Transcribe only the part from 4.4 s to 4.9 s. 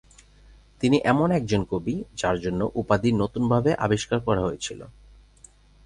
হয়েছিল।